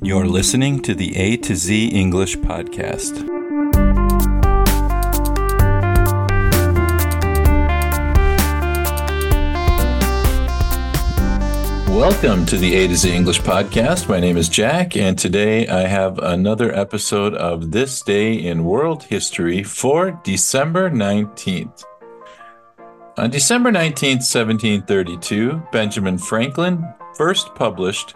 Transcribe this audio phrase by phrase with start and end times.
[0.00, 3.26] You're listening to the A to Z English Podcast.
[11.88, 14.08] Welcome to the A to Z English Podcast.
[14.08, 19.02] My name is Jack, and today I have another episode of This Day in World
[19.02, 21.84] History for December 19th.
[23.16, 26.86] On December 19th, 1732, Benjamin Franklin
[27.16, 28.14] first published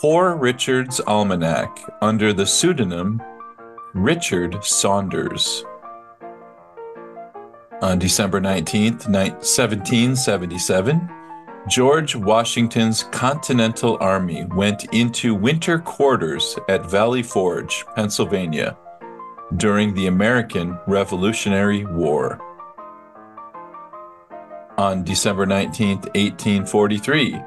[0.00, 3.20] Poor Richard's Almanack under the pseudonym
[3.94, 5.64] Richard Saunders.
[7.82, 11.10] On December 19th, 1777,
[11.68, 18.78] George Washington's Continental Army went into winter quarters at Valley Forge, Pennsylvania,
[19.56, 22.38] during the American Revolutionary War.
[24.78, 27.42] On December 19, 1843,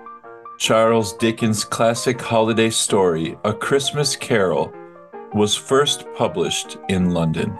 [0.61, 4.71] Charles Dickens' classic holiday story, A Christmas Carol,
[5.33, 7.57] was first published in London.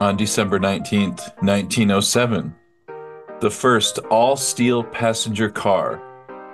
[0.00, 2.54] On December 19, 1907,
[3.40, 6.00] the first all steel passenger car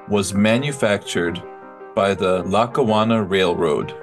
[0.08, 1.40] was manufactured
[1.94, 3.94] by the Lackawanna Railroad.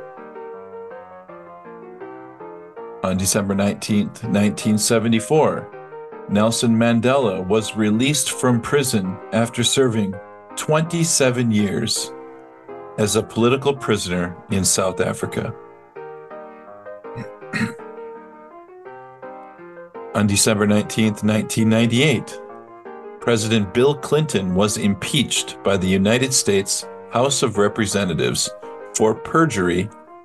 [3.04, 5.81] On December 19, 1974,
[6.32, 10.16] Nelson Mandela was released from prison after serving
[10.56, 12.14] 27 years
[12.98, 15.54] as a political prisoner in South Africa.
[20.16, 22.40] On December 19, 1998,
[23.20, 28.50] President Bill Clinton was impeached by the United States House of Representatives
[28.96, 29.90] for perjury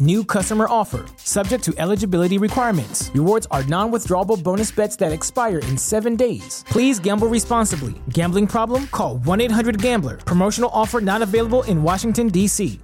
[0.00, 3.10] New customer offer, subject to eligibility requirements.
[3.14, 6.64] Rewards are non withdrawable bonus bets that expire in seven days.
[6.68, 7.94] Please gamble responsibly.
[8.10, 8.86] Gambling problem?
[8.88, 10.16] Call 1 800 Gambler.
[10.18, 12.80] Promotional offer not available in Washington, D.C.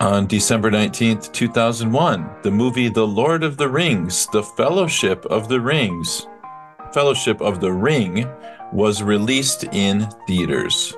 [0.00, 5.60] On December 19th, 2001, the movie The Lord of the Rings, The Fellowship of the
[5.60, 6.26] Rings,
[6.92, 8.26] Fellowship of the Ring
[8.72, 10.94] was released in theaters.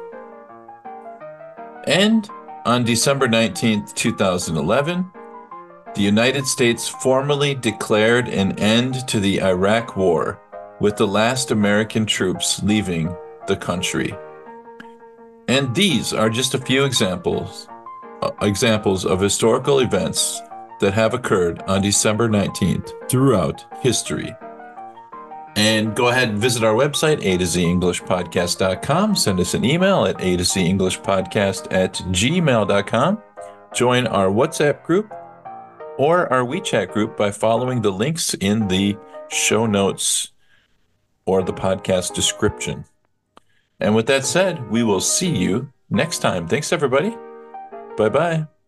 [1.86, 2.28] And
[2.65, 5.10] on December 19, 2011,
[5.94, 10.41] the United States formally declared an end to the Iraq War,
[10.81, 13.15] with the last American troops leaving
[13.47, 14.15] the country.
[15.48, 17.69] And these are just a few examples
[18.22, 20.41] uh, examples of historical events
[20.81, 24.34] that have occurred on December 19th throughout history.
[25.56, 29.16] And go ahead and visit our website, a to z englishpodcast.com.
[29.16, 33.22] Send us an email at a to z English Podcast at gmail.com.
[33.74, 35.12] Join our WhatsApp group
[35.98, 38.96] or our WeChat group by following the links in the
[39.28, 40.32] show notes
[41.26, 42.84] or the podcast description.
[43.78, 46.48] And with that said, we will see you next time.
[46.48, 47.16] Thanks, everybody.
[47.96, 48.59] Bye bye.